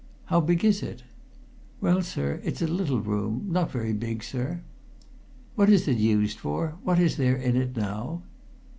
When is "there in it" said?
7.17-7.77